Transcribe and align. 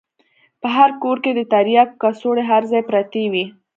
په 0.61 0.67
هر 0.75 0.89
کور 1.01 1.17
کښې 1.23 1.31
د 1.35 1.41
ترياکو 1.53 1.99
کڅوړې 2.01 2.43
هر 2.51 2.61
ځاى 2.71 2.81
پرتې 2.89 3.23
وې. 3.31 3.45